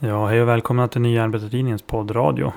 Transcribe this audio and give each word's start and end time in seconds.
Ja, 0.00 0.26
hej 0.26 0.42
och 0.42 0.48
välkomna 0.48 0.88
till 0.88 1.00
Nya 1.00 1.24
Arbetartidningens 1.24 1.82
poddradio. 1.82 2.52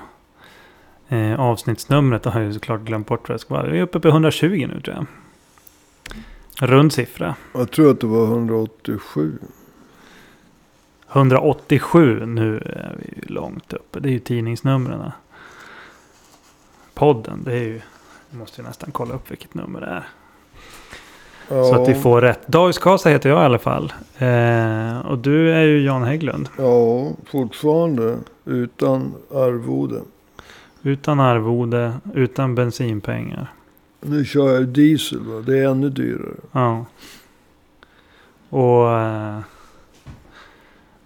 Eh, 1.08 1.40
avsnittsnumret 1.40 2.24
har 2.24 2.40
jag 2.40 2.46
ju 2.46 2.52
såklart 2.54 2.80
glömt 2.80 3.06
bort 3.06 3.28
vad 3.28 3.34
det 3.34 3.38
ska 3.38 3.54
vara. 3.54 3.70
Vi 3.70 3.78
är 3.78 3.82
uppe 3.82 4.00
på 4.00 4.08
120 4.08 4.68
nu 4.74 4.80
tror 4.80 4.96
jag. 4.96 5.06
Rund 6.68 6.92
siffra. 6.92 7.34
Jag 7.54 7.70
tror 7.70 7.90
att 7.90 8.00
det 8.00 8.06
var 8.06 8.24
187. 8.26 9.38
187, 11.12 12.26
nu 12.26 12.58
är 12.58 12.96
vi 12.98 13.04
ju 13.16 13.34
långt 13.34 13.72
uppe. 13.72 14.00
Det 14.00 14.08
är 14.08 14.12
ju 14.12 14.18
tidningsnumren. 14.18 15.10
Podden, 16.94 17.42
det 17.44 17.52
är 17.52 17.64
ju... 17.64 17.80
Måste 18.30 18.60
ju 18.60 18.66
nästan 18.66 18.92
kolla 18.92 19.14
upp 19.14 19.30
vilket 19.30 19.54
nummer 19.54 19.80
det 19.80 19.86
är. 19.86 20.08
Ja, 21.48 21.64
Så 21.64 21.82
att 21.82 21.88
vi 21.88 21.94
får 21.94 22.20
rätt. 22.20 22.46
Dagens 22.48 22.78
Kasa 22.78 23.08
heter 23.10 23.28
jag 23.28 23.42
i 23.42 23.44
alla 23.44 23.58
fall. 23.58 23.92
Eh, 24.18 24.98
och 25.06 25.18
du 25.18 25.52
är 25.52 25.62
ju 25.62 25.84
Jan 25.84 26.02
Hägglund. 26.02 26.48
ja, 26.58 27.10
fortfarande 27.30 28.18
utan 28.44 29.14
arvode. 29.34 30.00
Utan 30.82 31.20
arvode, 31.20 31.92
utan 32.14 32.54
bensinpengar. 32.54 33.52
Nu 34.00 34.24
kör 34.24 34.54
jag 34.54 34.68
diesel 34.68 35.20
va? 35.20 35.40
Det 35.46 35.58
är 35.58 35.68
ännu 35.68 35.90
dyrare. 35.90 36.34
Ja. 36.52 36.84
Och 38.48 38.90
eh, 38.98 39.38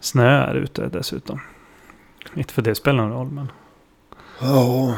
snö 0.01 0.29
är 0.45 0.55
ute 0.55 0.89
dessutom. 0.89 1.41
Inte 2.35 2.53
för 2.55 2.63
det 2.63 2.75
spelar 2.75 3.03
någon 3.03 3.13
roll 3.13 3.31
men. 3.31 3.49
Ja, 4.41 4.95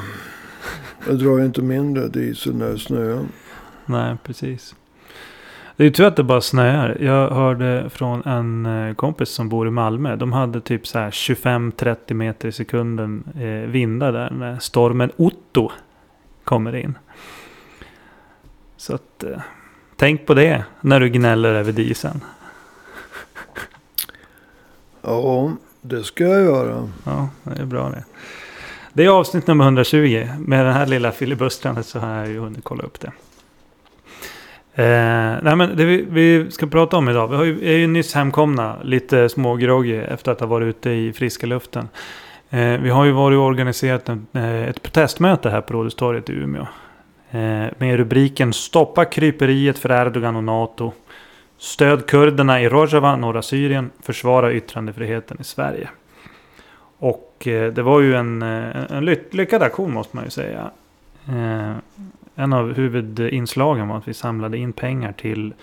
jag 1.07 1.19
drar 1.19 1.39
ju 1.39 1.45
inte 1.45 1.63
mindre 1.63 2.09
diesel 2.09 2.55
när 2.57 2.69
det 2.71 2.79
snöar. 2.79 3.27
Nej 3.87 4.17
precis. 4.25 4.75
Det 5.79 5.85
är 5.85 5.87
ju 5.87 5.93
tur 5.93 6.05
att 6.05 6.17
det 6.17 6.23
bara 6.23 6.41
snöar. 6.41 6.97
Jag 7.01 7.31
hörde 7.31 7.91
från 7.91 8.23
en 8.27 8.67
eh, 8.67 8.95
kompis 8.95 9.29
som 9.29 9.49
bor 9.49 9.69
i 9.69 9.71
Malmö. 9.71 10.17
De 10.17 10.33
hade 10.33 10.61
typ 10.61 10.87
så 10.87 10.99
här 10.99 11.11
25-30 11.11 12.15
meter 12.15 12.49
i 12.49 12.53
sekunden 12.53 13.25
eh, 13.41 13.71
vindar 13.71 14.13
där 14.13 14.31
när 14.31 14.59
stormen 14.59 15.11
Otto 15.17 15.71
kommer 16.45 16.77
in. 16.77 16.99
Så 18.77 18.95
att 18.95 19.23
eh, 19.23 19.41
tänk 19.97 20.27
på 20.27 20.35
det 20.35 20.65
när 20.81 21.01
du 21.01 21.09
gnäller 21.09 21.55
över 21.55 21.73
dieseln. 21.73 22.21
Ja, 25.03 25.53
det 25.81 26.05
ska 26.05 26.25
jag 26.25 26.43
göra. 26.43 26.89
Ja, 27.05 27.29
det 27.43 27.63
är 27.63 27.67
bra 27.67 27.91
det. 27.91 28.05
Det 28.93 29.05
är 29.05 29.09
avsnitt 29.09 29.47
nummer 29.47 29.65
120. 29.65 30.29
Med 30.39 30.67
den 30.67 30.75
här 30.75 30.87
lilla 30.87 31.13
filibustrandet 31.13 31.87
så 31.87 31.99
har 31.99 32.15
jag 32.15 32.29
ju 32.29 32.39
hunnit 32.39 32.65
kolla 32.65 32.83
upp 32.83 33.01
det. 33.01 33.13
Eh, 34.79 35.39
nej 35.43 35.57
men 35.57 35.77
det 35.77 35.85
vi, 35.85 36.07
vi 36.11 36.51
ska 36.51 36.67
prata 36.67 36.97
om 36.97 37.09
idag. 37.09 37.29
Vi 37.29 37.37
har 37.37 37.45
ju, 37.45 37.69
är 37.69 37.77
ju 37.77 37.87
nyss 37.87 38.15
hemkomna. 38.15 38.77
Lite 38.83 39.29
smågroggy 39.29 39.97
efter 39.97 40.33
att 40.33 40.41
ha 40.41 40.47
varit 40.47 40.67
ute 40.67 40.91
i 40.91 41.13
friska 41.13 41.47
luften. 41.47 41.89
Eh, 42.51 42.81
vi 42.81 42.91
har 42.91 43.05
ju 43.05 43.13
varit 43.13 43.37
och 43.37 43.45
organiserat 43.45 44.09
en, 44.09 44.27
eh, 44.33 44.69
ett 44.69 44.83
protestmöte 44.83 45.51
här 45.51 45.61
på 45.61 45.73
Rådhustorget 45.73 46.31
i 46.31 46.33
Umeå. 46.33 46.67
Eh, 47.31 47.67
med 47.79 47.97
rubriken 47.97 48.53
Stoppa 48.53 49.05
kryperiet 49.05 49.79
för 49.79 50.07
Erdogan 50.07 50.37
och 50.37 50.45
NATO. 50.45 50.93
Stöd 51.59 52.07
kurderna 52.07 52.63
i 52.63 52.69
Rojava, 52.69 53.17
norra 53.17 53.43
Syrien. 53.43 53.91
Försvara 54.03 54.53
yttrandefriheten 54.53 55.37
i 55.41 55.45
Sverige. 55.45 55.89
Och 56.99 57.47
eh, 57.47 57.73
det 57.73 57.83
var 57.83 58.01
ju 58.01 58.15
en, 58.15 58.43
eh, 58.43 58.97
en 58.97 59.05
lyckad 59.31 59.63
aktion 59.63 59.93
måste 59.93 60.17
man 60.17 60.25
ju 60.25 60.31
säga. 60.31 60.71
Eh, 61.29 61.73
en 62.41 62.53
av 62.53 62.73
huvudinslagen 62.73 63.89
var 63.89 63.99
att 63.99 64.09
vi 64.09 64.15
samlade 64.15 64.59
in 64.59 64.73
pengar 64.73 65.13
till 65.13 65.55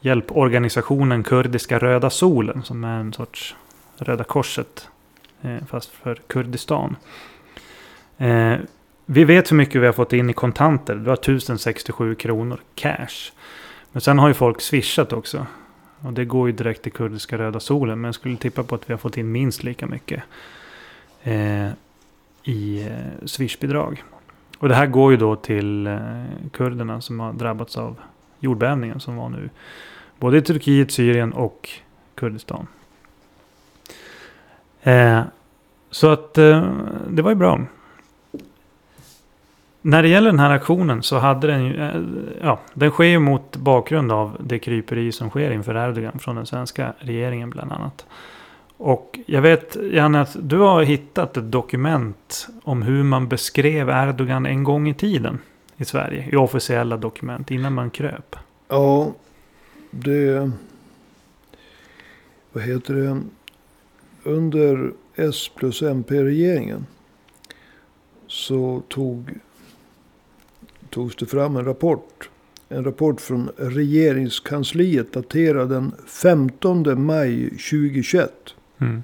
hjälporganisationen 0.00 1.22
Kurdiska 1.22 1.78
Röda 1.78 2.10
Solen. 2.10 2.62
Som 2.62 2.84
är 2.84 3.00
en 3.00 3.12
sorts 3.12 3.56
Röda 3.96 4.24
Korset. 4.24 4.88
Eh, 5.42 5.56
fast 5.66 5.90
för 5.90 6.14
Kurdistan. 6.26 6.96
Eh, 8.18 8.54
vi 9.06 9.24
vet 9.24 9.52
hur 9.52 9.56
mycket 9.56 9.82
vi 9.82 9.86
har 9.86 9.92
fått 9.92 10.12
in 10.12 10.30
i 10.30 10.32
kontanter. 10.32 10.94
Det 10.94 11.00
var 11.00 11.14
1067 11.14 12.14
kronor 12.14 12.60
cash. 12.74 13.32
Men 13.92 14.00
sen 14.00 14.18
har 14.18 14.28
ju 14.28 14.34
folk 14.34 14.60
swishat 14.60 15.12
också. 15.12 15.46
Och 16.00 16.12
det 16.12 16.24
går 16.24 16.48
ju 16.48 16.52
direkt 16.52 16.82
till 16.82 16.92
Kurdiska 16.92 17.38
Röda 17.38 17.60
Solen. 17.60 18.00
Men 18.00 18.08
jag 18.08 18.14
skulle 18.14 18.36
tippa 18.36 18.62
på 18.62 18.74
att 18.74 18.90
vi 18.90 18.92
har 18.92 18.98
fått 18.98 19.16
in 19.16 19.32
minst 19.32 19.62
lika 19.62 19.86
mycket. 19.86 20.22
Eh, 21.22 21.68
I 22.44 22.90
swishbidrag. 23.26 24.02
Och 24.62 24.68
det 24.68 24.74
här 24.74 24.86
går 24.86 25.10
ju 25.10 25.16
då 25.16 25.36
till 25.36 25.86
eh, 25.86 25.98
kurderna 26.52 27.00
som 27.00 27.20
har 27.20 27.32
drabbats 27.32 27.76
av 27.76 27.96
jordbävningen 28.40 29.00
som 29.00 29.16
var 29.16 29.28
nu. 29.28 29.50
Både 30.18 30.38
i 30.38 30.42
Turkiet, 30.42 30.90
Syrien 30.90 31.32
och 31.32 31.70
Kurdistan. 32.14 32.66
Eh, 34.82 35.22
så 35.90 36.12
att 36.12 36.38
eh, 36.38 36.72
det 37.08 37.22
var 37.22 37.30
ju 37.30 37.36
bra. 37.36 37.60
När 39.80 40.02
det 40.02 40.08
gäller 40.08 40.30
den 40.30 40.40
här 40.40 40.50
aktionen 40.50 41.02
så 41.02 41.18
hade 41.18 41.46
den 41.46 41.64
ju, 41.64 41.76
eh, 41.76 42.02
ja, 42.42 42.60
den 42.74 42.90
sker 42.90 43.04
ju 43.04 43.18
mot 43.18 43.56
bakgrund 43.56 44.12
av 44.12 44.36
det 44.40 44.58
kryperi 44.58 45.12
som 45.12 45.30
sker 45.30 45.50
inför 45.50 45.74
Erdogan 45.74 46.18
från 46.18 46.36
den 46.36 46.46
svenska 46.46 46.92
regeringen 46.98 47.50
bland 47.50 47.72
annat. 47.72 48.06
Och 48.84 49.18
jag 49.26 49.42
vet, 49.42 49.76
Janne, 49.92 50.20
att 50.20 50.36
du 50.40 50.58
har 50.58 50.82
hittat 50.82 51.36
ett 51.36 51.52
dokument 51.52 52.48
om 52.62 52.82
hur 52.82 53.02
man 53.02 53.28
beskrev 53.28 53.88
Erdogan 53.88 54.46
en 54.46 54.64
gång 54.64 54.88
i 54.88 54.94
tiden 54.94 55.38
i 55.76 55.84
Sverige. 55.84 56.28
I 56.32 56.36
officiella 56.36 56.96
dokument, 56.96 57.50
innan 57.50 57.72
man 57.72 57.90
kröp. 57.90 58.36
Ja, 58.68 59.12
det... 59.90 60.50
Vad 62.52 62.64
heter 62.64 62.94
det? 62.94 63.20
Under 64.22 64.92
S 65.16 65.50
plus 65.56 65.82
MP-regeringen 65.82 66.86
så 68.26 68.82
tog, 68.88 69.34
togs 70.90 71.16
det 71.16 71.26
fram 71.26 71.56
en 71.56 71.64
rapport. 71.64 72.30
En 72.68 72.84
rapport 72.84 73.20
från 73.20 73.50
regeringskansliet 73.56 75.12
daterad 75.12 75.68
den 75.68 75.92
15 76.06 77.04
maj 77.04 77.50
2021. 77.50 78.54
Mm. 78.82 79.02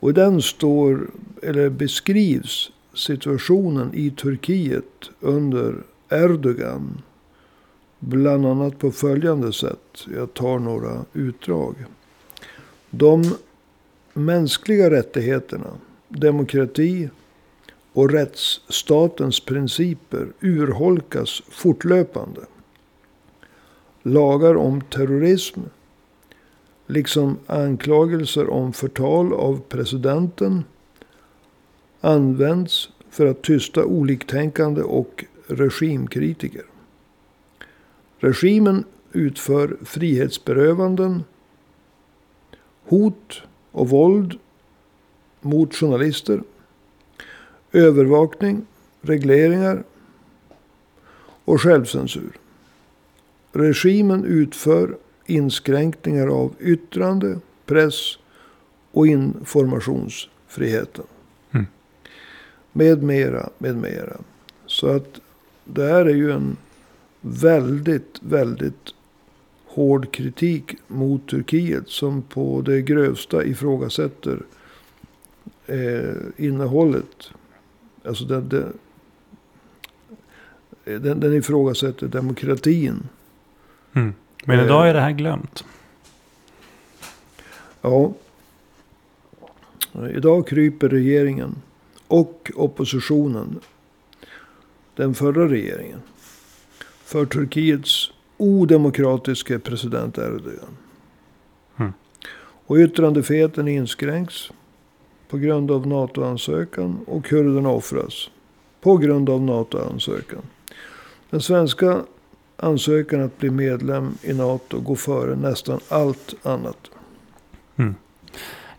Och 0.00 0.10
i 0.10 0.12
den 0.12 0.42
står, 0.42 1.10
eller 1.42 1.68
beskrivs 1.68 2.70
situationen 2.94 3.94
i 3.94 4.10
Turkiet 4.10 5.10
under 5.20 5.74
Erdogan. 6.10 7.02
Bland 7.98 8.46
annat 8.46 8.78
på 8.78 8.90
följande 8.90 9.52
sätt. 9.52 10.06
Jag 10.14 10.34
tar 10.34 10.58
några 10.58 11.04
utdrag. 11.12 11.74
De 12.90 13.36
mänskliga 14.12 14.90
rättigheterna, 14.90 15.70
demokrati 16.08 17.08
och 17.92 18.10
rättsstatens 18.10 19.40
principer 19.40 20.26
urholkas 20.40 21.42
fortlöpande. 21.48 22.40
Lagar 24.02 24.56
om 24.56 24.80
terrorism 24.80 25.60
liksom 26.86 27.38
anklagelser 27.46 28.50
om 28.50 28.72
förtal 28.72 29.32
av 29.32 29.60
presidenten 29.68 30.64
används 32.00 32.90
för 33.10 33.26
att 33.26 33.42
tysta 33.42 33.84
oliktänkande 33.84 34.82
och 34.82 35.24
regimkritiker. 35.46 36.64
Regimen 38.18 38.84
utför 39.12 39.76
frihetsberövanden, 39.84 41.24
hot 42.84 43.42
och 43.72 43.88
våld 43.88 44.38
mot 45.40 45.74
journalister, 45.74 46.42
övervakning, 47.72 48.66
regleringar 49.00 49.84
och 51.44 51.60
självcensur. 51.60 52.38
Regimen 53.52 54.24
utför 54.24 54.96
inskränkningar 55.26 56.26
av 56.26 56.54
yttrande, 56.60 57.38
press 57.66 58.18
och 58.92 59.06
informationsfriheten. 59.06 61.04
Mm. 61.50 61.66
Med 62.72 63.02
mera, 63.02 63.50
med 63.58 63.76
mera. 63.76 64.16
Så 64.66 64.88
att 64.88 65.20
det 65.64 65.84
här 65.84 66.06
är 66.06 66.14
ju 66.14 66.32
en 66.32 66.56
väldigt, 67.20 68.18
väldigt 68.20 68.94
hård 69.66 70.12
kritik 70.12 70.74
mot 70.86 71.28
Turkiet. 71.28 71.88
Som 71.88 72.22
på 72.22 72.62
det 72.62 72.82
grövsta 72.82 73.44
ifrågasätter 73.44 74.42
eh, 75.66 76.14
innehållet. 76.36 77.30
Alltså 78.04 78.24
den, 78.24 78.48
den, 80.84 81.20
den, 81.20 81.34
ifrågasätter 81.34 82.08
demokratin. 82.08 83.08
Mm. 83.92 84.14
Men 84.48 84.64
idag 84.64 84.88
är 84.88 84.94
det 84.94 85.00
här 85.00 85.12
glömt. 85.12 85.64
Ja. 87.80 88.12
Idag 90.14 90.46
kryper 90.46 90.88
regeringen 90.88 91.54
och 92.08 92.50
oppositionen, 92.54 93.60
den 94.94 95.14
förra 95.14 95.48
regeringen, 95.48 96.02
för 97.04 97.26
Turkiets 97.26 98.10
odemokratiska 98.36 99.58
president 99.58 100.18
Erdogan. 100.18 100.76
Mm. 101.76 101.92
Och 102.66 102.76
yttrandefriheten 102.76 103.68
inskränks. 103.68 104.50
på 105.28 105.38
grund 105.38 105.70
av 105.70 105.86
NATO-ansökan 105.86 106.98
och 107.06 107.24
kurderna 107.24 107.70
offras 107.70 108.30
på 108.80 108.96
grund 108.96 109.30
av 109.30 109.42
NATO-ansökan. 109.42 110.42
Den 111.30 111.40
svenska 111.40 112.02
ansökan 112.56 113.22
att 113.22 113.38
bli 113.38 113.50
medlem 113.50 114.14
i 114.22 114.32
NATO 114.32 114.80
går 114.80 114.96
före 114.96 115.36
nästan 115.36 115.80
allt 115.88 116.34
annat. 116.42 116.90
Mm. 117.76 117.94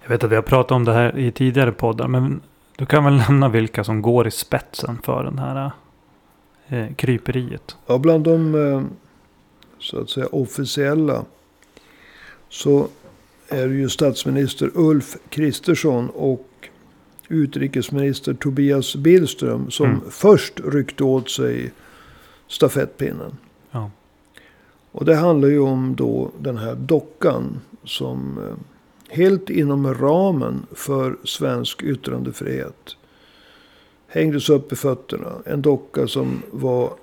Jag 0.02 0.10
vet 0.10 0.24
att 0.24 0.32
vi 0.32 0.36
har 0.36 0.42
pratat 0.42 0.72
om 0.72 0.86
det 0.86 0.94
här 0.94 1.18
i 1.18 1.32
tidigare 1.32 1.72
poddar. 1.72 2.08
Men 2.08 2.42
du 2.76 2.86
kan 2.86 3.04
väl 3.04 3.18
nämna 3.30 3.50
vilka 3.50 3.84
som 3.84 4.02
går 4.02 4.28
i 4.28 4.32
spetsen 4.32 4.98
för 5.04 5.24
den 5.24 5.40
här 5.40 5.72
eh, 6.68 6.94
kryperiet? 6.96 7.78
Ja, 7.86 7.98
bland 7.98 8.24
de 8.24 8.56
eh, 8.56 8.84
så 9.80 10.00
att 10.00 10.10
säga 10.10 10.28
officiella. 10.28 11.26
Så 12.50 12.88
är 13.48 13.68
det 13.68 13.74
ju 13.76 13.90
statsminister 13.90 14.72
Ulf 14.74 15.18
Kristersson 15.30 16.10
och 16.10 16.48
utrikesminister 17.28 18.34
Tobias 18.34 18.96
Billström 18.96 19.72
som 19.72 19.86
mm. 19.86 20.02
först 20.10 20.60
ryckte 20.66 21.04
åt 21.04 21.30
sig 21.30 21.72
stafettpinnen. 22.48 23.38
Ja. 23.72 23.92
Och 24.92 25.06
det 25.06 25.16
handlar 25.16 25.48
ju 25.48 25.60
om 25.60 25.96
då 25.96 26.32
den 26.40 26.58
här 26.58 26.76
dockan 26.76 27.60
som 27.84 28.38
eh, 28.38 28.56
helt 29.16 29.50
inom 29.50 29.94
ramen 29.94 30.66
för 30.72 31.18
svensk 31.24 31.84
yttrandefrihet 31.84 32.96
hängdes 34.08 34.50
upp 34.50 34.72
i 34.72 34.76
fötterna. 34.76 35.32
En 35.46 35.62
docka 35.62 36.08
som 36.08 36.42
var 36.52 36.94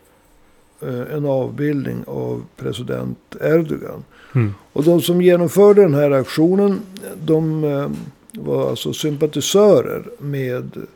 eh, 0.80 1.14
en 1.16 1.26
avbildning 1.26 2.04
av 2.06 2.44
president 2.56 3.36
Erdogan. 3.40 4.04
Mm. 4.34 4.54
Och 4.72 4.84
de 4.84 5.00
som 5.00 5.22
genomförde 5.22 5.82
den 5.82 5.94
här 5.94 6.10
aktionen, 6.10 6.80
de 7.24 7.64
eh, 7.64 7.90
var 8.32 8.70
alltså 8.70 8.92
sympatisörer 8.92 10.04
med 10.18 10.86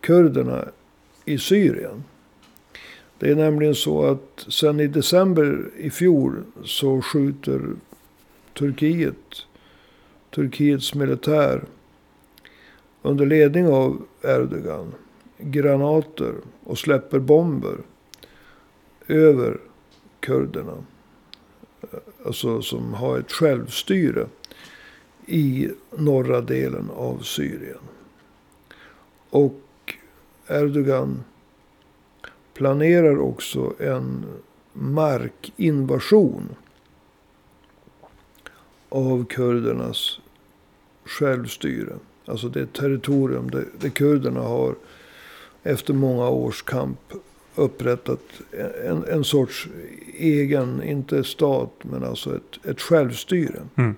kurderna 0.00 0.64
i 1.24 1.38
Syrien. 1.38 2.04
Det 3.22 3.30
är 3.30 3.36
nämligen 3.36 3.74
så 3.74 4.04
att 4.06 4.46
sen 4.48 4.80
i 4.80 4.86
december 4.86 5.70
i 5.76 5.90
fjol 5.90 6.42
så 6.64 7.02
skjuter 7.02 7.60
Turkiet, 8.58 9.46
Turkiets 10.30 10.94
militär 10.94 11.64
under 13.02 13.26
ledning 13.26 13.66
av 13.66 14.02
Erdogan 14.22 14.94
granater 15.38 16.34
och 16.64 16.78
släpper 16.78 17.18
bomber 17.18 17.78
över 19.08 19.60
kurderna. 20.20 20.84
Alltså 22.26 22.62
som 22.62 22.94
har 22.94 23.18
ett 23.18 23.32
självstyre 23.32 24.26
i 25.26 25.68
norra 25.98 26.40
delen 26.40 26.90
av 26.90 27.18
Syrien. 27.18 27.82
Och 29.30 29.60
Erdogan 30.48 31.24
planerar 32.54 33.18
också 33.18 33.74
en 33.78 34.24
markinvasion 34.72 36.48
av 38.88 39.24
kurdernas 39.24 40.20
självstyre. 41.04 41.92
Alltså 42.26 42.48
det 42.48 42.72
territorium 42.72 43.50
det, 43.50 43.64
det 43.80 43.90
kurderna 43.90 44.40
har 44.40 44.74
efter 45.62 45.94
många 45.94 46.28
års 46.28 46.62
kamp 46.62 47.12
upprättat 47.54 48.20
en, 48.84 49.04
en 49.04 49.24
sorts 49.24 49.68
egen, 50.14 50.82
inte 50.82 51.24
stat, 51.24 51.72
men 51.82 52.04
alltså 52.04 52.36
ett, 52.36 52.66
ett 52.66 52.80
självstyre. 52.80 53.62
Mm. 53.76 53.96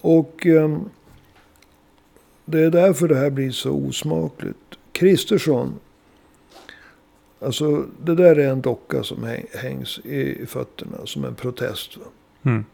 Och 0.00 0.46
eh, 0.46 0.78
det 2.44 2.60
är 2.60 2.70
därför 2.70 3.08
det 3.08 3.16
här 3.16 3.30
blir 3.30 3.50
så 3.50 3.70
osmakligt. 3.70 4.75
Kristersson, 4.96 5.74
alltså 7.40 7.86
det 8.04 8.14
där 8.14 8.36
är 8.36 8.50
en 8.50 8.60
docka 8.60 9.02
som 9.02 9.36
hängs 9.54 9.98
i 9.98 10.46
fötterna 10.46 10.96
som 11.04 11.24
en 11.24 11.34
protest. 11.34 11.90
Mm. 12.42 12.64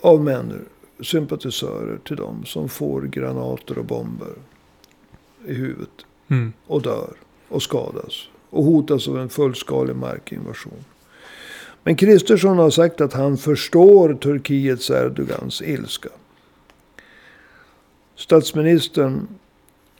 Av 0.00 0.24
människor, 0.24 0.64
sympatisörer 1.00 1.98
till 1.98 2.16
dem 2.16 2.44
som 2.44 2.68
får 2.68 3.02
granater 3.02 3.78
och 3.78 3.84
bomber 3.84 4.34
i 5.46 5.54
huvudet. 5.54 6.06
Mm. 6.28 6.52
Och 6.66 6.82
dör 6.82 7.12
och 7.48 7.62
skadas. 7.62 8.28
Och 8.50 8.64
hotas 8.64 9.08
av 9.08 9.18
en 9.18 9.28
fullskalig 9.28 9.96
markinvasion. 9.96 10.84
Men 11.82 11.96
Kristersson 11.96 12.58
har 12.58 12.70
sagt 12.70 13.00
att 13.00 13.12
han 13.12 13.36
förstår 13.36 14.14
Turkiets 14.14 14.90
Erdogans 14.90 15.62
ilska. 15.62 16.08
Statsministern 18.16 19.26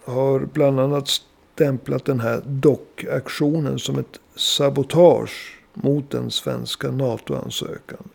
har 0.05 0.41
bland 0.41 0.81
annat 0.81 1.09
stämplat 1.55 2.05
den 2.05 2.21
här 2.21 2.43
dockaktionen 2.47 3.79
som 3.79 3.99
ett 3.99 4.21
sabotage 4.37 5.59
mot 5.75 6.11
den 6.11 6.31
svenska 6.31 6.91
NATO-ansökan. 6.91 8.09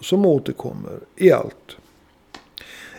Som 0.00 0.26
återkommer 0.26 0.98
i 1.16 1.32
allt. 1.32 1.76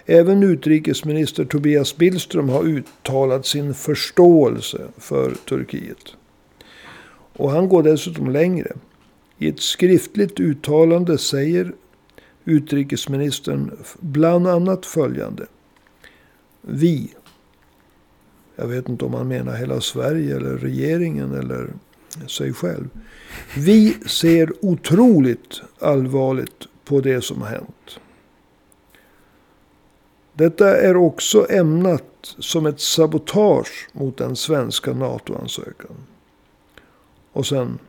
Även 0.05 0.43
utrikesminister 0.43 1.45
Tobias 1.45 1.97
Billström 1.97 2.49
har 2.49 2.63
uttalat 2.63 3.45
sin 3.45 3.73
förståelse 3.73 4.81
för 4.97 5.35
Turkiet. 5.49 6.15
Och 7.33 7.51
han 7.51 7.69
går 7.69 7.83
dessutom 7.83 8.29
längre. 8.29 8.71
I 9.37 9.47
ett 9.47 9.61
skriftligt 9.61 10.39
uttalande 10.39 11.17
säger 11.17 11.73
utrikesministern 12.45 13.71
bland 13.99 14.47
annat 14.47 14.85
följande. 14.85 15.47
Vi, 16.61 17.13
jag 18.61 18.67
vet 18.67 18.89
inte 18.89 19.05
om 19.05 19.13
han 19.13 19.27
menar 19.27 19.55
hela 19.55 19.81
Sverige 19.81 20.35
eller 20.35 20.57
regeringen 20.57 21.33
eller 21.33 21.73
sig 22.27 22.53
själv. 22.53 22.89
Vi 23.57 23.93
ser 23.93 24.53
otroligt 24.61 25.61
allvarligt 25.79 26.67
på 26.85 27.01
det 27.01 27.21
som 27.21 27.41
har 27.41 27.49
hänt. 27.49 27.99
Detta 30.33 30.77
är 30.77 30.97
också 30.97 31.47
ämnat 31.49 32.03
som 32.39 32.65
ett 32.65 32.79
sabotage 32.79 33.89
mot 33.93 34.17
den 34.17 34.35
svenska 34.35 34.93
NATO-ansökan. 34.93 35.95
Och 37.31 37.45
sen. 37.45 37.79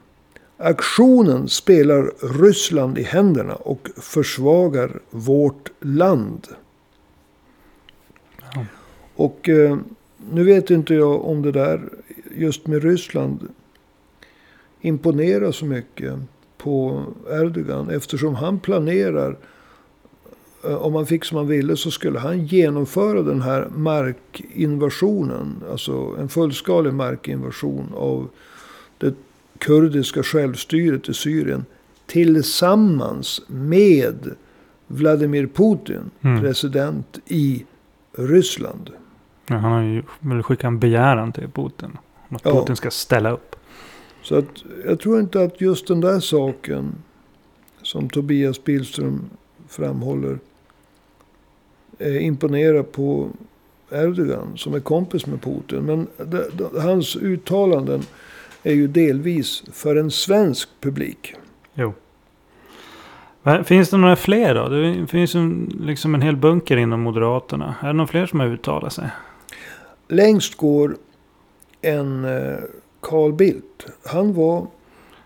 Aktionen 0.57 1.49
spelar 1.49 2.13
Ryssland 2.43 2.99
i 2.99 3.03
händerna 3.03 3.55
och 3.55 3.89
försvagar 3.97 5.01
vårt 5.11 5.71
land. 5.81 6.47
Och 9.15 9.49
eh, 9.49 9.79
nu 10.31 10.45
vet 10.45 10.71
inte 10.71 10.95
jag 10.95 11.25
om 11.25 11.43
det 11.43 11.53
där 11.53 11.89
just 12.37 12.67
med 12.67 12.83
Ryssland 12.83 13.49
imponerar 14.81 15.53
så 15.53 15.65
mycket 15.65 16.15
på 16.59 17.05
Erdogan. 17.31 17.91
Eftersom 17.91 18.35
han 18.35 18.61
planerar 18.61 19.37
Eh, 20.65 20.75
om 20.75 20.95
han 20.95 21.07
fick 21.07 21.25
som 21.25 21.37
han 21.37 21.47
ville 21.47 21.77
så 21.77 21.91
skulle 21.91 22.19
han 22.19 22.47
genomföra 22.47 23.23
den 23.23 23.43
här 23.43 23.69
markinvasionen. 23.77 25.63
Alltså 25.71 26.17
en 26.19 26.29
fullskalig 26.29 26.95
markinvasion 26.95 27.93
av 27.95 28.29
det 28.99 29.15
kurdiska 29.59 30.23
självstyret 30.23 31.09
i 31.09 31.15
Syrien. 31.15 31.65
Tillsammans 32.07 33.43
med 33.47 34.31
Vladimir 34.87 35.47
Putin, 35.47 36.11
mm. 36.21 36.41
president 36.41 37.19
i 37.27 37.65
Ryssland. 38.17 38.91
Ja, 39.47 39.57
han 39.57 39.73
har 39.73 39.83
ju 39.83 40.03
väl 40.21 40.43
skickat 40.43 40.65
en 40.65 40.79
begäran 40.79 41.33
till 41.33 41.49
Putin. 41.49 41.99
Att 42.29 42.45
ja. 42.45 42.53
Putin 42.53 42.77
ska 42.77 42.91
ställa 42.91 43.31
upp. 43.31 43.57
Så 44.23 44.39
att 44.39 44.65
jag 44.85 45.01
tror 45.01 45.21
inte 45.21 45.43
att 45.43 45.61
just 45.61 45.89
den 45.89 46.01
där 46.01 46.21
saken 46.21 46.95
som 47.83 48.09
Tobias 48.09 48.65
Billström 48.65 49.25
framhåller 49.69 50.39
eh, 51.99 52.27
imponera 52.27 52.83
på 52.83 53.29
Erdogan 53.91 54.53
som 54.57 54.75
är 54.75 54.81
kompis 54.81 55.27
med 55.27 55.43
Putin. 55.43 55.83
Men 55.83 56.07
det, 56.17 56.47
det, 56.53 56.81
hans 56.81 57.17
uttalanden 57.17 58.03
är 58.63 58.75
ju 58.75 58.87
delvis 58.87 59.65
för 59.73 59.97
en 59.97 60.11
svensk 60.11 60.69
publik. 60.81 61.35
Jo. 61.75 61.95
Finns 63.65 63.91
det 63.91 63.97
några 63.97 64.17
fler 64.17 64.55
då? 64.55 64.69
Det 64.69 65.07
finns 65.07 65.35
ju 65.35 65.67
liksom 65.81 66.15
en 66.15 66.23
hel 66.23 66.37
bunker 66.37 66.77
inom 66.77 67.01
Moderaterna. 67.01 67.75
Är 67.81 67.87
det 67.87 67.93
några 67.93 68.07
fler 68.09 68.27
som 68.27 68.41
har 68.41 68.47
uttalat 68.47 68.93
sig? 68.93 69.11
Längst 70.13 70.55
går 70.55 70.97
en 71.81 72.25
eh, 72.25 72.59
Carl 73.01 73.33
Bildt. 73.33 73.87
Han 74.05 74.35
var 74.35 74.67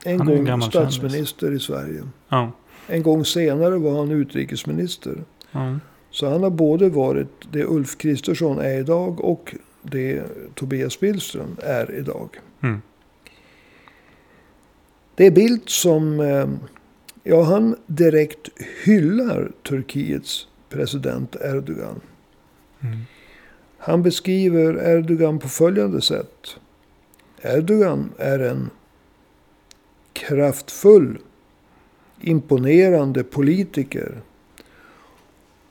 en 0.05 0.21
han 0.21 0.45
gång 0.45 0.63
statsminister 0.63 1.47
kändis. 1.47 1.63
i 1.63 1.67
Sverige. 1.67 2.03
Ja. 2.29 2.53
En 2.87 3.03
gång 3.03 3.25
senare 3.25 3.79
var 3.79 3.99
han 3.99 4.11
utrikesminister. 4.11 5.25
Ja. 5.53 5.79
Så 6.11 6.31
han 6.31 6.43
har 6.43 6.51
både 6.51 6.89
varit 6.89 7.53
det 7.53 7.65
Ulf 7.65 7.99
Kristersson 7.99 8.59
är 8.59 8.79
idag 8.79 9.25
och 9.25 9.55
det 9.83 10.23
Tobias 10.55 11.01
Billström 11.01 11.57
är 11.63 11.95
idag. 11.95 12.41
Mm. 12.61 12.83
Det 15.15 15.27
är 15.27 15.31
Bildt 15.31 15.71
som, 15.71 16.21
eh, 16.21 16.49
ja 17.23 17.43
han 17.43 17.77
direkt 17.87 18.49
hyllar 18.85 19.53
Turkiets 19.69 20.49
president 20.69 21.37
Erdogan. 21.37 22.01
Mm. 22.81 22.99
Han 23.87 24.03
beskriver 24.03 24.75
Erdogan 24.75 25.39
på 25.39 25.49
följande 25.49 26.01
sätt. 26.01 26.57
Erdogan 27.43 28.13
är 28.19 28.39
en 28.39 28.71
kraftfull, 30.13 31.19
imponerande 32.21 33.25
politiker. 33.25 34.21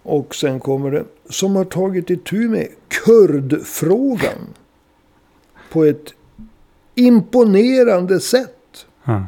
Och 0.04 0.36
sen 0.36 0.60
kommer 0.60 0.92
det, 0.92 1.06
som 1.30 1.56
har 1.56 1.66
tagit 1.66 2.10
itu 2.10 2.50
med 2.50 2.68
kurdfrågan. 2.88 4.54
På 5.72 5.84
ett 5.84 6.14
imponerande 6.96 8.20
sätt. 8.20 8.86
Ja. 9.04 9.28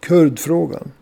Kurdfrågan. 0.00 0.92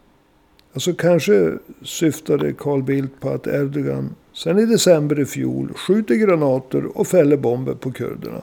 Alltså 0.73 0.95
kanske 0.95 1.52
syftade 1.83 2.52
Carl 2.52 2.83
Bildt 2.83 3.21
på 3.21 3.31
att 3.31 3.47
Erdogan 3.47 4.14
sen 4.34 4.58
i 4.58 4.66
december 4.66 5.20
i 5.20 5.24
fjol 5.24 5.72
skjuter 5.74 6.14
granater 6.14 6.98
och 6.98 7.06
fäller 7.06 7.36
bomber 7.36 7.74
på 7.74 7.92
kurderna. 7.92 8.42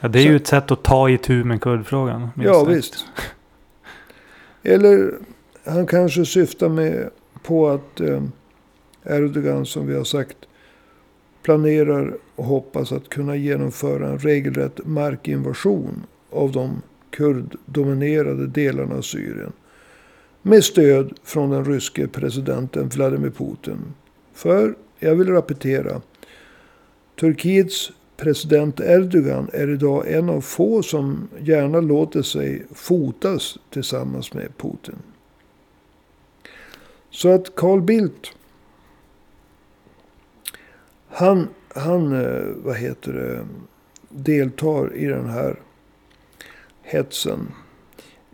Ja, 0.00 0.08
det 0.08 0.18
är 0.18 0.22
Så- 0.22 0.28
ju 0.28 0.36
ett 0.36 0.46
sätt 0.46 0.70
att 0.70 0.82
ta 0.82 1.10
itu 1.10 1.44
med 1.44 1.60
kurdfrågan. 1.60 2.28
Ja 2.36 2.54
sagt. 2.64 2.70
visst. 2.76 3.04
Eller 4.62 5.14
han 5.64 5.86
kanske 5.86 6.24
syftar 6.26 6.68
med 6.68 7.10
på 7.42 7.68
att 7.68 8.00
eh, 8.00 8.22
Erdogan 9.04 9.66
som 9.66 9.86
vi 9.86 9.94
har 9.96 10.04
sagt 10.04 10.36
planerar 11.42 12.16
och 12.36 12.44
hoppas 12.44 12.92
att 12.92 13.08
kunna 13.08 13.36
genomföra 13.36 14.08
en 14.08 14.18
regelrätt 14.18 14.86
markinvasion 14.86 16.06
av 16.30 16.52
de 16.52 16.82
kurddominerade 17.10 18.46
delarna 18.46 18.94
av 18.94 19.02
Syrien. 19.02 19.52
Med 20.42 20.64
stöd 20.64 21.12
från 21.24 21.50
den 21.50 21.64
ryske 21.64 22.08
presidenten 22.08 22.88
Vladimir 22.88 23.30
Putin. 23.30 23.78
För, 24.34 24.74
jag 25.02 25.14
vill 25.14 25.28
repetera, 25.28 26.00
Turkiets 27.20 27.92
president 28.16 28.80
Erdogan 28.80 29.50
är 29.52 29.70
idag 29.70 30.12
en 30.12 30.28
av 30.28 30.40
få 30.40 30.82
som 30.82 31.28
gärna 31.40 31.80
låter 31.80 32.22
sig 32.22 32.66
fotas 32.74 33.58
tillsammans 33.70 34.34
med 34.34 34.58
Putin. 34.58 34.96
Så 37.10 37.28
att 37.28 37.54
Carl 37.54 37.80
Bildt. 37.80 38.32
Han, 41.08 41.48
han 41.74 42.12
eh, 42.12 42.42
vad 42.56 42.76
heter 42.76 43.12
det, 43.12 43.46
deltar 44.08 44.96
i 44.96 45.06
den 45.06 45.28
här 45.28 45.60
hetsen. 46.82 47.48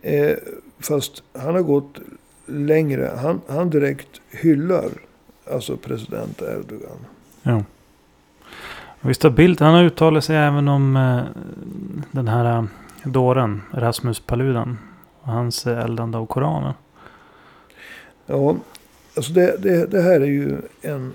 Eh, 0.01 0.37
fast 0.79 1.23
han 1.33 1.55
har 1.55 1.61
gått 1.61 1.99
längre. 2.45 3.11
Han, 3.17 3.41
han 3.47 3.69
direkt 3.69 4.21
hyllar 4.29 5.08
alltså 5.51 5.77
president 5.77 6.41
Erdogan. 6.41 6.97
Ja. 7.43 7.63
Visst 9.01 9.23
har 9.23 9.29
Bildt, 9.29 9.59
han 9.59 9.73
har 9.73 9.83
uttalat 9.83 10.23
sig 10.23 10.37
även 10.37 10.67
om 10.67 10.97
eh, 10.97 11.21
den 12.11 12.27
här 12.27 12.57
eh, 12.57 12.65
dåren, 13.03 13.61
Rasmus 13.71 14.19
Paludan. 14.19 14.77
Och 15.21 15.31
hans 15.31 15.67
eh, 15.67 15.79
eldande 15.79 16.17
av 16.17 16.25
Koranen. 16.25 16.73
Ja, 18.25 18.55
alltså 19.15 19.33
det, 19.33 19.57
det, 19.63 19.85
det 19.85 20.01
här 20.01 20.21
är 20.21 20.25
ju 20.25 20.57
en 20.81 21.13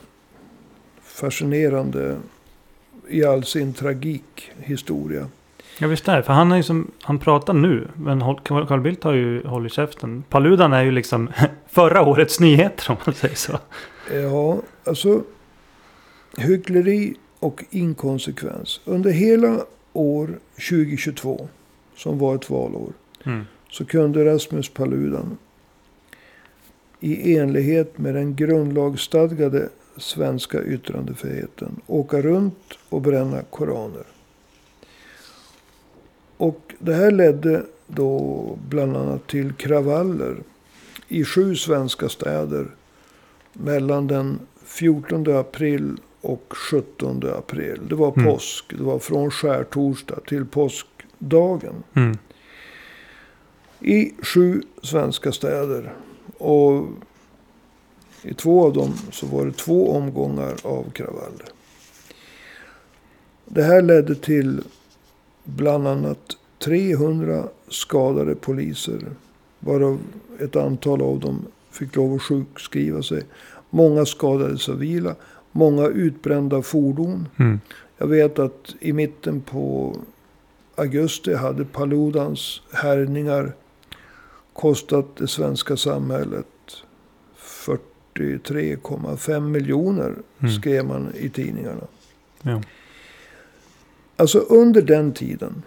fascinerande 1.03 2.17
i 3.09 3.25
all 3.25 3.45
sin 3.45 3.75
tragik 3.75 4.51
historia. 4.57 5.27
Ja 5.79 5.89
visst 5.89 6.09
är 6.09 6.17
det. 6.17 6.23
För 6.23 6.33
han, 6.33 6.53
är 6.53 6.57
ju 6.57 6.63
som, 6.63 6.91
han 7.03 7.19
pratar 7.19 7.53
nu. 7.53 7.89
Men 7.95 8.21
Carl 8.45 8.81
Bildt 8.81 9.05
har 9.05 9.13
ju 9.13 9.47
hållit 9.47 9.73
käften. 9.73 10.25
Paludan 10.29 10.73
är 10.73 10.83
ju 10.83 10.91
liksom 10.91 11.31
förra 11.71 12.03
årets 12.03 12.41
nyheter 12.41 12.91
om 12.91 12.97
man 13.07 13.15
säger 13.15 13.35
så. 13.35 13.59
Ja, 14.13 14.63
alltså 14.85 15.23
hyckleri 16.37 17.15
och 17.39 17.65
inkonsekvens. 17.71 18.81
Under 18.85 19.11
hela 19.11 19.67
år 19.93 20.39
2022, 20.55 21.49
som 21.97 22.19
var 22.19 22.35
ett 22.35 22.51
valår, 22.51 22.93
Mm. 23.27 23.45
så 23.71 23.85
kunde 23.85 24.25
Rasmus 24.25 24.69
Paludan 24.69 25.39
i 27.01 27.37
enlighet 27.37 27.99
med 27.99 28.15
den 28.15 28.37
grundlagsstadgade 28.37 29.69
svenska 29.97 30.63
yttrandefriheten 30.65 31.81
åka 31.87 32.23
runt 32.23 32.79
och 32.89 33.01
bränna 33.01 33.43
koraner. 33.43 34.05
Och 36.37 36.75
det 36.79 36.95
här 36.95 37.11
ledde 37.11 37.63
då 37.87 38.59
bland 38.69 38.97
annat 38.97 39.27
till 39.27 39.53
kravaller 39.53 40.37
i 41.09 41.25
sju 41.25 41.57
svenska 41.57 42.09
städer 42.09 42.67
mellan 43.55 44.07
den 44.07 44.39
14 44.65 45.37
april 45.37 45.97
och 46.21 46.45
17 46.71 47.23
april. 47.39 47.81
Det 47.89 47.95
var 47.95 48.13
Mm. 48.17 48.25
påsk. 48.33 48.65
Det 48.79 48.83
var 48.85 48.99
från 48.99 49.31
skärtorsdag 49.31 50.19
till 50.27 50.47
påskdagen 50.47 51.75
Mm. 51.95 52.19
i 53.81 54.13
sju 54.23 54.63
svenska 54.83 55.33
städer. 55.33 55.95
Och 56.39 56.87
i 58.23 58.35
två 58.35 58.65
av 58.67 58.73
dem 58.73 58.93
så 59.13 59.27
var 59.27 59.45
det 59.47 59.53
två 59.53 59.91
omgångar 59.91 60.55
av 60.63 60.91
kravaller. 60.91 61.47
Det 63.45 63.63
här 63.63 63.83
ledde 63.83 64.15
till 64.15 64.61
bland 65.45 65.89
annat 65.89 66.37
300 66.65 67.45
skadade 67.69 68.35
poliser. 68.35 69.01
Varav 69.59 69.99
ett 70.41 70.57
antal 70.57 71.03
av 71.03 71.21
dem 71.21 71.47
fick 71.75 71.97
lov 71.97 72.15
att 72.15 72.23
sjukskriva 72.23 73.03
sig. 73.03 73.23
Många 73.71 74.07
skadade 74.07 74.59
civila. 74.59 75.15
Många 75.53 75.87
utbrända 75.87 76.63
fordon. 76.63 77.29
Mm. 77.37 77.61
Jag 77.99 78.07
vet 78.07 78.39
att 78.39 78.75
i 78.81 78.93
mitten 78.93 79.41
på 79.41 79.97
augusti 80.75 81.35
hade 81.35 81.65
Paludans 81.65 82.61
härjningar 82.73 83.53
kostat 84.53 85.17
det 85.17 85.27
svenska 85.29 85.77
samhället 85.77 86.47
43,5 88.15 89.41
miljoner 89.41 90.15
Mm. 90.39 90.53
skrev 90.53 90.85
man 90.85 91.13
i 91.15 91.29
tidningarna. 91.29 91.87
Ja. 92.43 92.63
Alltså 94.17 94.39
under 94.39 94.83
den 94.83 95.13
tiden 95.13 95.63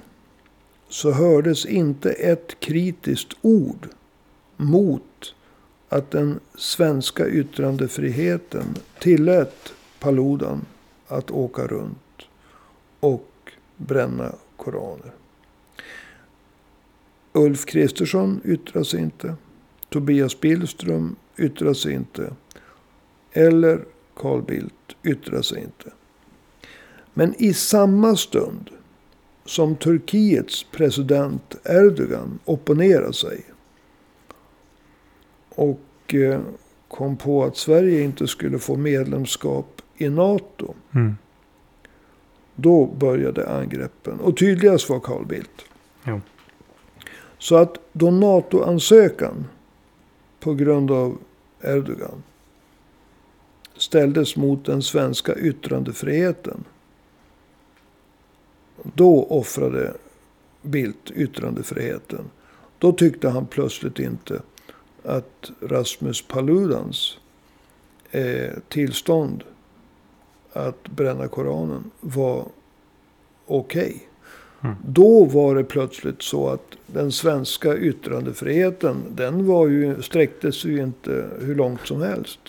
så 0.90 1.12
hördes 1.12 1.66
inte 1.66 2.12
ett 2.12 2.60
kritiskt 2.60 3.34
ord 3.42 3.88
mot 4.58 5.34
att 5.90 6.12
den 6.12 6.40
svenska 6.56 7.28
yttrandefriheten 7.28 8.76
tillät 9.00 9.74
Paludan 10.00 10.66
att 11.08 11.32
åka 11.32 11.68
runt 11.68 12.22
och 13.00 13.52
bränna 13.78 14.36
koraner. 14.58 15.12
Ulf 17.34 17.66
Kristersson 17.66 18.42
yttrade 18.46 18.86
sig 18.86 19.00
inte. 19.00 19.36
Tobias 19.90 20.40
Billström 20.40 21.16
yttrade 21.38 21.76
sig 21.76 21.94
inte. 21.94 22.34
Eller 23.32 23.86
Carl 24.16 24.42
Bildt 24.42 24.96
yttrade 25.04 25.44
sig 25.44 25.64
inte. 25.64 25.92
Men 27.14 27.36
i 27.38 27.54
samma 27.54 28.16
stund 28.16 28.70
som 29.46 29.76
Turkiets 29.76 30.66
president 30.72 31.56
Erdogan 31.64 32.40
opponerar 32.46 33.12
sig 33.12 33.46
och 35.58 36.14
eh, 36.14 36.42
kom 36.88 37.18
på 37.18 37.44
att 37.44 37.58
Sverige 37.58 38.02
inte 38.02 38.28
skulle 38.28 38.60
få 38.60 38.76
medlemskap 38.76 39.82
i 39.98 40.10
NATO. 40.10 40.74
Mm. 40.92 41.18
Då 42.56 42.86
började 42.86 43.50
angreppen. 43.50 44.20
Och 44.20 44.38
tydligast 44.38 44.90
var 44.90 45.00
Carl 45.00 45.26
Bildt. 45.26 45.66
Jo. 46.04 46.22
Så 47.38 47.56
att 47.56 47.78
då 47.94 48.12
NATO-ansökan 48.12 49.46
på 50.40 50.54
grund 50.54 50.92
av 50.92 51.18
Erdogan 51.62 52.24
ställdes 53.78 54.36
mot 54.36 54.66
den 54.66 54.82
svenska 54.82 55.36
yttrandefriheten. 55.36 56.64
Då 58.84 59.24
offrade 59.24 59.94
Bildt 60.62 61.12
yttrandefriheten. 61.12 62.30
Då 62.80 62.92
tyckte 62.92 63.30
han 63.30 63.46
plötsligt 63.46 64.00
inte 64.00 64.42
att 65.08 65.52
Rasmus 65.62 66.22
Paludans 66.22 67.18
eh, 68.12 68.52
tillstånd 68.70 69.44
att 70.54 70.88
bränna 70.88 71.28
Koranen 71.28 71.92
var 72.00 72.46
okej. 73.46 74.08
Mm. 74.62 74.76
Då 74.86 75.26
var 75.26 75.56
det 75.56 75.64
plötsligt 75.64 76.22
så 76.22 76.50
att 76.50 76.78
den 76.86 77.12
svenska 77.12 77.78
yttrandefriheten, 77.78 79.04
den 79.10 79.48
var 79.48 79.68
ju, 79.68 80.02
sträcktes 80.02 80.66
ju 80.66 80.82
inte 80.82 81.26
hur 81.42 81.56
långt 81.56 81.88
som 81.88 82.02
helst. 82.02 82.40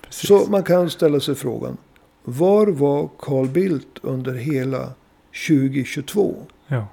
Precis. 0.00 0.28
Så 0.28 0.50
man 0.50 0.62
kan 0.62 0.90
ställa 0.90 1.20
sig 1.20 1.34
frågan, 1.34 1.76
var 2.24 2.66
var 2.66 3.08
Carl 3.18 3.48
Bildt 3.48 3.98
under 4.02 4.34
hela 4.34 4.90
2022? 5.48 6.34
Ja. 6.66 6.86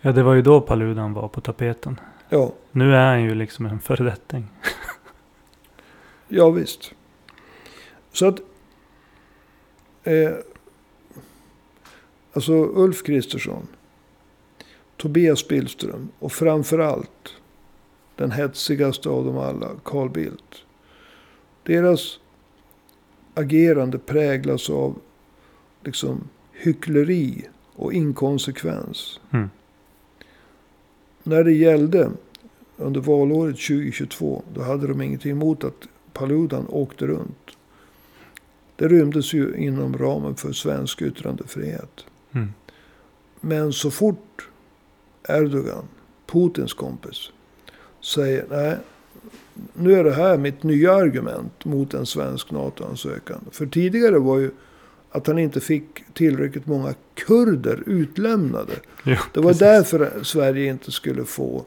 ja, 0.00 0.12
det 0.12 0.22
var 0.22 0.34
ju 0.34 0.42
då 0.42 0.60
Paludan 0.60 1.12
var 1.12 1.28
på 1.28 1.40
tapeten. 1.40 2.00
Ja, 2.34 2.52
Nu 2.72 2.94
är 2.94 3.06
han 3.06 3.22
ju 3.22 3.34
liksom 3.34 3.66
en 3.66 3.80
föredetting. 3.80 4.46
ja 6.28 6.50
visst. 6.50 6.94
Så 8.12 8.26
att 8.26 8.40
Eh, 10.04 10.32
alltså 12.32 12.52
Ulf 12.52 13.02
Kristersson. 13.02 13.66
Tobias 14.96 15.48
Billström. 15.48 16.08
Och 16.18 16.32
framförallt 16.32 17.34
den 18.16 18.30
hetsigaste 18.30 19.08
av 19.08 19.24
dem 19.24 19.38
alla, 19.38 19.70
Carl 19.84 20.10
Bildt. 20.10 20.64
Deras 21.62 22.20
agerande 23.34 23.98
präglas 23.98 24.70
av 24.70 24.98
liksom 25.84 26.28
hyckleri 26.52 27.48
och 27.74 27.92
inkonsekvens. 27.92 29.20
Mm. 29.30 29.50
När 31.22 31.44
det 31.44 31.52
gällde 31.52 32.10
under 32.84 33.00
valåret 33.00 33.56
2022, 33.56 34.42
då 34.54 34.62
hade 34.62 34.86
de 34.86 35.00
ingenting 35.00 35.30
emot 35.30 35.64
att 35.64 35.88
Paludan 36.12 36.66
åkte 36.68 37.06
runt. 37.06 37.50
Det 38.76 38.88
rymdes 38.88 39.32
ju 39.32 39.54
inom 39.56 39.98
ramen 39.98 40.34
för 40.36 40.52
svensk 40.52 41.02
yttrandefrihet. 41.02 42.04
Mm. 42.32 42.52
Men 43.40 43.72
så 43.72 43.90
fort 43.90 44.48
Erdogan, 45.28 45.84
Putins 46.26 46.74
kompis, 46.74 47.30
säger 48.00 48.46
nej, 48.50 48.76
nu 49.74 49.94
är 49.94 50.04
det 50.04 50.12
här 50.14 50.36
mitt 50.38 50.62
nya 50.62 50.92
argument 50.94 51.64
mot 51.64 51.94
en 51.94 52.06
svensk 52.06 52.50
NATO-ansökan. 52.50 53.40
För 53.50 53.66
tidigare 53.66 54.18
var 54.18 54.38
ju 54.38 54.50
att 55.10 55.26
han 55.26 55.38
inte 55.38 55.60
fick 55.60 55.84
tillräckligt 56.14 56.66
många 56.66 56.94
kurder 57.14 57.82
utlämnade. 57.86 58.72
Jo, 59.04 59.16
Det 59.32 59.40
var 59.40 59.50
precis. 59.50 59.58
därför 59.60 60.24
Sverige 60.24 60.70
inte 60.70 60.92
skulle 60.92 61.24
få 61.24 61.64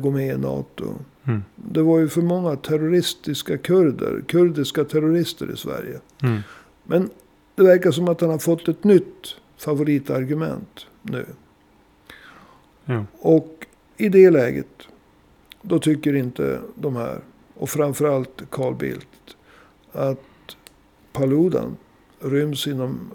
gå 0.00 0.10
med 0.10 0.34
i 0.34 0.38
NATO. 0.38 0.94
Mm. 1.24 1.42
Det 1.54 1.82
var 1.82 1.98
ju 1.98 2.08
för 2.08 2.22
många 2.22 2.56
terroristiska 2.56 3.58
kurder, 3.58 4.22
kurdiska 4.28 4.84
terrorister 4.84 5.52
i 5.52 5.56
Sverige. 5.56 6.00
Mm. 6.22 6.40
Men 6.84 7.10
det 7.54 7.62
verkar 7.62 7.90
som 7.90 8.08
att 8.08 8.20
han 8.20 8.30
har 8.30 8.38
fått 8.38 8.68
ett 8.68 8.84
nytt 8.84 9.36
favoritargument 9.56 10.86
nu. 11.02 11.26
Jo. 12.84 13.04
Och 13.18 13.66
i 13.96 14.08
det 14.08 14.30
läget, 14.30 14.88
då 15.62 15.78
tycker 15.78 16.14
inte 16.14 16.60
de 16.74 16.96
här, 16.96 17.20
och 17.54 17.70
framförallt 17.70 18.42
Carl 18.50 18.74
Bildt, 18.74 19.36
att 19.92 20.56
Paludan 21.12 21.76
ryms 22.20 22.66
inom, 22.66 23.10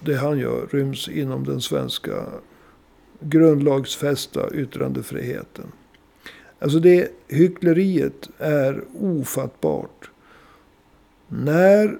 det 0.00 0.14
han 0.14 0.38
gör, 0.38 0.66
ryms 0.70 1.08
inom 1.08 1.44
den 1.44 1.60
svenska 1.60 2.24
grundlagsfästa 3.24 4.54
yttrandefriheten. 4.54 5.66
Alltså 6.58 6.78
det 6.78 7.08
hyckleriet 7.28 8.30
är 8.38 8.80
ofattbart. 9.00 10.10
När 11.28 11.98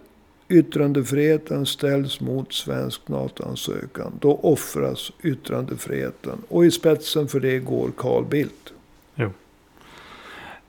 yttrandefriheten 0.49 1.67
ställs 1.67 2.21
mot 2.21 2.53
svensk 2.53 3.09
NATO-ansökan, 3.09 4.13
då 4.21 4.37
offras 4.43 5.13
yttrandefriheten. 5.23 6.39
Och 6.49 6.65
i 6.65 6.71
spetsen 6.71 7.29
för 7.29 7.41
det 7.41 7.59
går 7.59 7.91
Carl 7.97 8.25
Bildt. 8.25 8.73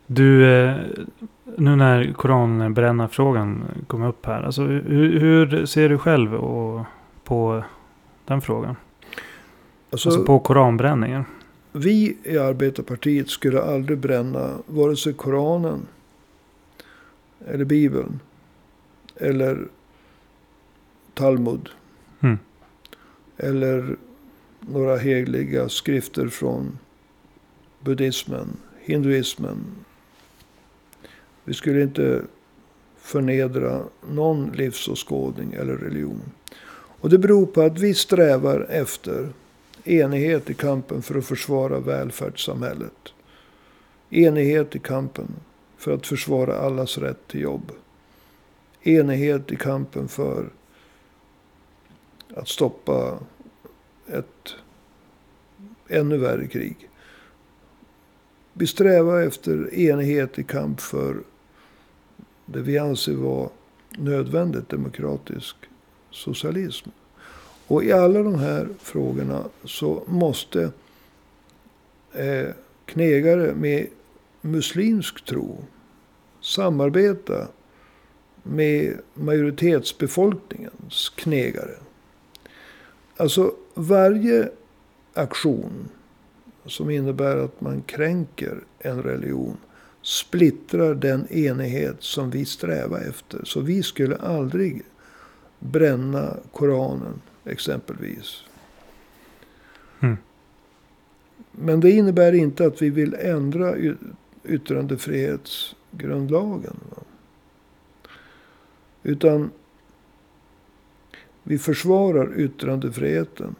Du, 0.07 0.53
eh, 0.53 0.75
nu 1.57 1.75
när 1.75 2.13
koranbrännarfrågan 2.13 3.63
kom 3.87 4.03
upp 4.03 4.25
här. 4.25 4.43
Alltså, 4.43 4.61
hur, 4.63 5.19
hur 5.19 5.65
ser 5.65 5.89
du 5.89 5.97
själv 5.97 6.37
på 7.23 7.63
den 8.25 8.41
frågan? 8.41 8.75
Alltså, 9.93 10.09
Alltså 10.09 10.25
på 10.25 10.39
koranbränningen? 10.39 11.23
vi 11.71 12.17
i 12.23 12.37
Arbetarpartiet 12.37 13.29
skulle 13.29 13.61
aldrig 13.61 13.97
bränna 13.97 14.57
vare 14.65 14.95
sig 14.95 15.13
Koranen 15.13 15.87
eller 17.47 17.65
Bibeln 17.65 18.19
eller 19.15 19.67
Talmud. 21.13 21.69
Mm. 22.19 22.37
Eller 23.37 23.95
några 24.59 24.97
heliga 24.97 25.69
skrifter 25.69 26.27
från 26.27 26.77
buddhismen, 27.79 28.57
hinduismen. 28.79 29.57
Vi 31.43 31.53
skulle 31.53 31.81
inte 31.81 32.21
förnedra 32.97 33.81
någon 34.09 34.51
livsåskådning 34.51 35.53
eller 35.53 35.75
religion. 35.75 36.21
Och 36.75 37.09
det 37.09 37.17
beror 37.17 37.45
på 37.45 37.61
att 37.61 37.79
vi 37.79 37.93
strävar 37.93 38.67
efter 38.69 39.29
enighet 39.83 40.49
i 40.49 40.53
kampen 40.53 41.01
för 41.01 41.17
att 41.17 41.25
försvara 41.25 41.79
välfärdssamhället. 41.79 43.13
Enighet 44.09 44.75
i 44.75 44.79
kampen 44.79 45.27
för 45.77 45.91
att 45.91 46.07
försvara 46.07 46.57
allas 46.57 46.97
rätt 46.97 47.27
till 47.27 47.41
jobb. 47.41 47.71
Enighet 48.83 49.51
i 49.51 49.55
kampen 49.55 50.07
för 50.07 50.49
att 52.35 52.47
stoppa 52.47 53.19
ett 54.07 54.55
ännu 55.87 56.17
värre 56.17 56.47
krig. 56.47 56.89
Vi 58.53 58.67
strävar 58.67 59.21
efter 59.21 59.73
enighet 59.73 60.39
i 60.39 60.43
kamp 60.43 60.81
för 60.81 61.17
det 62.45 62.61
vi 62.61 62.77
anser 62.77 63.15
vara 63.15 63.49
nödvändigt 63.97 64.69
demokratisk 64.69 65.55
socialism. 66.09 66.89
Och 67.67 67.83
i 67.83 67.91
alla 67.91 68.23
de 68.23 68.35
här 68.35 68.67
frågorna 68.79 69.43
så 69.63 70.03
måste 70.07 70.71
eh, 72.13 72.49
knegare 72.85 73.53
med 73.53 73.87
muslimsk 74.41 75.25
tro 75.25 75.57
samarbeta 76.41 77.47
med 78.43 78.97
majoritetsbefolkningens 79.13 81.09
knegare. 81.15 81.75
Alltså 83.17 83.53
varje 83.73 84.49
aktion 85.13 85.89
som 86.65 86.89
innebär 86.89 87.37
att 87.37 87.61
man 87.61 87.81
kränker 87.81 88.59
en 88.79 89.03
religion 89.03 89.57
splittrar 90.01 90.95
den 90.95 91.27
enighet 91.31 91.95
som 91.99 92.29
vi 92.29 92.45
strävar 92.45 92.99
efter. 92.99 93.45
Så 93.45 93.59
vi 93.59 93.83
skulle 93.83 94.15
aldrig 94.15 94.83
bränna 95.71 96.37
Koranen 96.51 97.21
exempelvis. 97.45 98.43
Mm. 99.99 100.17
Men 101.51 101.79
det 101.79 101.91
innebär 101.91 102.33
inte 102.33 102.65
att 102.65 102.81
vi 102.81 102.89
vill 102.89 103.13
ändra 103.13 103.75
yttrandefrihetsgrundlagen. 104.43 106.77
Utan 109.03 109.51
vi 111.43 111.57
försvarar 111.57 112.39
yttrandefriheten. 112.39 113.55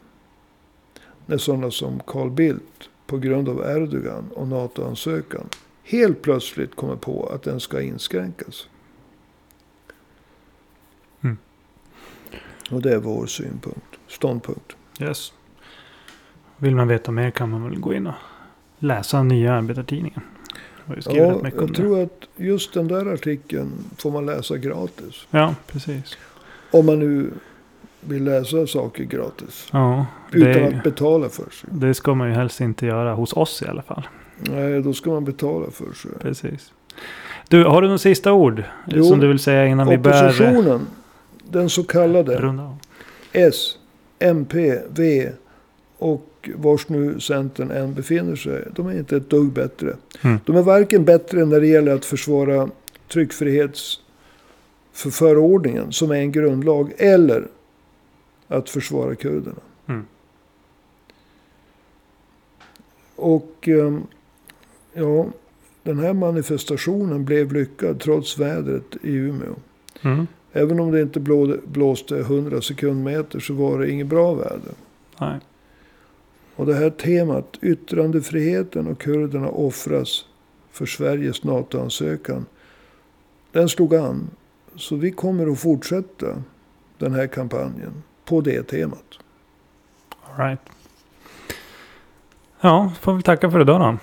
När 1.26 1.38
sådana 1.38 1.70
som 1.70 2.00
Carl 2.06 2.30
Bildt 2.30 2.90
på 3.06 3.18
grund 3.18 3.48
av 3.48 3.60
Erdogan 3.60 4.24
och 4.34 4.48
NATO-ansökan 4.48 5.48
helt 5.82 6.22
plötsligt 6.22 6.74
kommer 6.74 6.96
på 6.96 7.26
att 7.26 7.42
den 7.42 7.60
ska 7.60 7.80
inskränkas. 7.80 8.68
Och 12.70 12.82
det 12.82 12.92
är 12.92 12.98
vår 12.98 13.26
synpunkt, 13.26 13.98
ståndpunkt. 14.08 14.76
Yes. 15.00 15.32
Vill 16.56 16.74
man 16.74 16.88
veta 16.88 17.12
mer 17.12 17.30
kan 17.30 17.50
man 17.50 17.64
väl 17.64 17.80
gå 17.80 17.94
in 17.94 18.06
och 18.06 18.14
läsa 18.78 19.22
nya 19.22 19.54
arbetartidningen. 19.54 20.20
Jag 20.86 21.16
Ja, 21.16 21.40
jag 21.56 21.74
tror 21.74 22.02
att 22.02 22.24
just 22.36 22.74
den 22.74 22.88
där 22.88 23.12
artikeln 23.14 23.72
får 23.98 24.10
man 24.10 24.26
läsa 24.26 24.56
gratis. 24.56 25.26
Ja, 25.30 25.54
precis. 25.66 26.16
Om 26.70 26.86
man 26.86 26.98
nu 26.98 27.30
vill 28.00 28.24
läsa 28.24 28.66
saker 28.66 29.04
gratis. 29.04 29.68
Ja, 29.72 30.06
Utan 30.32 30.50
det, 30.52 30.76
att 30.76 30.84
betala 30.84 31.28
för 31.28 31.50
sig. 31.50 31.68
det 31.72 31.94
ska 31.94 32.14
man 32.14 32.28
ju 32.28 32.34
helst 32.34 32.60
inte 32.60 32.86
göra 32.86 33.14
hos 33.14 33.32
oss 33.32 33.62
i 33.62 33.66
alla 33.66 33.82
fall. 33.82 34.08
Nej, 34.36 34.82
då 34.82 34.92
ska 34.92 35.10
man 35.10 35.24
betala 35.24 35.70
för 35.70 35.92
sig. 35.92 36.10
Precis. 36.20 36.72
Du, 37.48 37.64
har 37.64 37.82
du 37.82 37.88
några 37.88 37.98
sista 37.98 38.32
ord 38.32 38.62
Jo, 38.86 39.04
som 39.04 39.20
du 39.20 39.28
vill 39.28 39.38
säga 39.38 39.66
innan 39.66 39.88
vi 39.88 39.98
börjar 39.98 40.24
Oppositionen, 40.24 40.86
den 41.50 41.70
så 41.70 41.84
kallade 41.84 42.36
runda? 42.36 42.76
S, 43.32 43.78
MP, 44.18 44.78
V 44.88 45.32
och 45.98 46.50
vars 46.54 46.88
nu 46.88 47.20
Centern 47.20 47.70
än 47.70 47.94
befinner 47.94 48.36
sig. 48.36 48.64
De 48.74 48.86
är 48.86 48.98
inte 48.98 49.16
ett 49.16 49.30
dugg 49.30 49.52
bättre. 49.52 49.96
Mm. 50.22 50.38
De 50.46 50.56
är 50.56 50.62
varken 50.62 51.04
bättre 51.04 51.44
när 51.44 51.60
det 51.60 51.66
gäller 51.66 51.94
att 51.94 52.04
försvara 52.04 52.70
tryckfrihetsförordningen 53.08 55.92
som 55.92 56.10
är 56.10 56.16
en 56.16 56.32
grundlag. 56.32 56.92
Eller 56.96 57.48
att 58.48 58.70
försvara 58.70 59.14
kurderna. 59.14 59.60
Mm. 59.86 60.04
Och 63.16 63.68
ehm, 63.68 64.06
ja, 64.92 65.26
den 65.82 65.98
här 65.98 66.12
manifestationen 66.12 67.24
blev 67.24 67.52
lyckad 67.52 68.00
trots 68.00 68.38
vädret 68.38 68.96
i 69.02 69.14
Umeå. 69.14 69.54
Mm. 70.02 70.26
Även 70.56 70.80
om 70.80 70.90
det 70.90 71.02
inte 71.02 71.20
blå, 71.20 71.56
blåste 71.64 72.18
100 72.18 72.60
sekundmeter 72.60 73.40
så 73.40 73.54
var 73.54 73.78
det 73.78 73.90
inget 73.90 74.06
bra 74.06 74.34
väder. 74.34 74.72
Nej. 75.20 75.40
Och 76.56 76.66
det 76.66 76.74
här 76.74 76.90
temat, 76.90 77.58
yttrandefriheten 77.62 78.86
och 78.86 78.98
kurderna 78.98 79.48
offras 79.48 80.26
för 80.70 80.86
Sveriges 80.86 81.44
NATO-ansökan. 81.44 82.46
Den 83.52 83.68
slog 83.68 83.94
an. 83.94 84.30
Så 84.76 84.96
vi 84.96 85.10
kommer 85.10 85.52
att 85.52 85.58
fortsätta 85.58 86.42
den 86.98 87.14
här 87.14 87.26
kampanjen 87.26 88.02
på 88.24 88.40
det 88.40 88.62
temat. 88.62 89.18
All 90.22 90.46
right. 90.46 90.60
Ja, 92.60 92.92
får 93.00 93.14
vi 93.14 93.22
tacka 93.22 93.50
för 93.50 93.60
idag 93.60 93.80
då. 93.80 93.96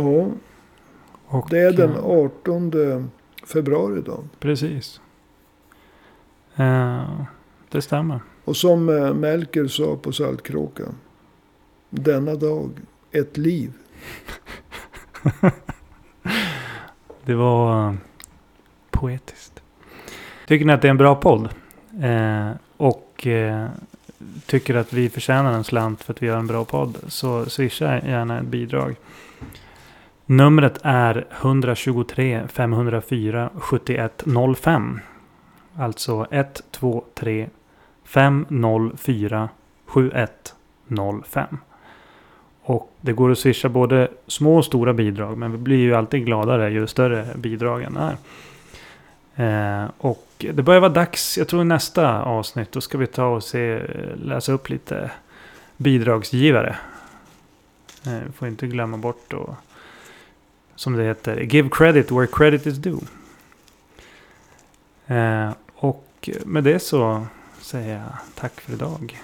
Ja, 0.00 0.30
Och, 1.26 1.46
det 1.50 1.58
är 1.58 1.72
den 1.72 1.90
eh, 1.90 2.04
18 2.04 3.10
februari 3.46 4.02
då. 4.06 4.24
Precis. 4.38 5.00
Eh, 6.56 7.20
det 7.68 7.82
stämmer. 7.82 8.20
Och 8.44 8.56
som 8.56 8.88
eh, 8.88 9.14
Melker 9.14 9.66
sa 9.66 9.96
på 9.96 10.12
Saltkråka. 10.12 10.84
Denna 11.90 12.34
dag, 12.34 12.70
ett 13.12 13.36
liv. 13.36 13.72
Det 17.24 17.34
var 17.34 17.88
eh, 17.88 17.94
poetiskt. 18.90 19.62
Tycker 20.46 20.64
ni 20.64 20.72
att 20.72 20.82
det 20.82 20.88
är 20.88 20.90
en 20.90 20.96
bra 20.96 21.14
podd? 21.14 21.48
Eh, 22.02 22.50
och 22.76 23.26
eh, 23.26 23.68
tycker 24.46 24.74
att 24.74 24.92
vi 24.92 25.08
förtjänar 25.08 25.52
en 25.52 25.64
slant 25.64 26.02
för 26.02 26.12
att 26.12 26.22
vi 26.22 26.26
gör 26.26 26.38
en 26.38 26.46
bra 26.46 26.64
podd. 26.64 26.98
Så 27.08 27.46
swisha 27.46 28.00
gärna 28.00 28.38
ett 28.38 28.46
bidrag. 28.46 28.96
Numret 30.26 30.78
är 30.82 31.26
123 31.40 32.42
504 32.48 33.50
7105. 33.54 35.00
Alltså 35.76 36.26
123 36.30 37.48
504 38.04 39.48
7105. 39.86 41.58
Och 42.62 42.92
det 43.00 43.12
går 43.12 43.30
att 43.30 43.38
swisha 43.38 43.68
både 43.68 44.08
små 44.26 44.56
och 44.56 44.64
stora 44.64 44.92
bidrag. 44.92 45.38
Men 45.38 45.52
vi 45.52 45.58
blir 45.58 45.76
ju 45.76 45.94
alltid 45.94 46.26
gladare 46.26 46.70
ju 46.70 46.86
större 46.86 47.26
bidragen 47.34 47.96
är. 47.96 48.16
Eh, 49.36 49.90
och 49.98 50.26
det 50.38 50.62
börjar 50.62 50.80
vara 50.80 50.92
dags, 50.92 51.38
jag 51.38 51.48
tror 51.48 51.62
i 51.62 51.64
nästa 51.64 52.22
avsnitt, 52.22 52.72
då 52.72 52.80
ska 52.80 52.98
vi 52.98 53.06
ta 53.06 53.26
och 53.26 53.44
se, 53.44 53.82
läsa 54.16 54.52
upp 54.52 54.68
lite 54.68 55.10
bidragsgivare. 55.76 56.76
Eh, 58.06 58.18
vi 58.26 58.32
får 58.32 58.48
inte 58.48 58.66
glömma 58.66 58.96
bort 58.96 59.24
då, 59.28 59.56
som 60.74 60.96
det 60.96 61.04
heter, 61.04 61.40
give 61.40 61.68
credit 61.72 62.10
where 62.10 62.26
credit 62.26 62.66
is 62.66 62.76
due. 62.76 63.00
Eh, 65.06 65.50
och 65.84 66.30
med 66.44 66.64
det 66.64 66.78
så 66.78 67.26
säger 67.60 67.94
jag 67.98 68.12
tack 68.34 68.60
för 68.60 68.72
idag. 68.72 69.22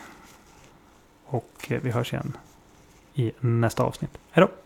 Och 1.24 1.66
eh, 1.68 1.80
vi 1.82 1.90
hörs 1.90 2.12
igen 2.12 2.36
i 3.14 3.32
nästa 3.40 3.82
avsnitt. 3.82 4.18
Hej 4.30 4.46
då! 4.46 4.59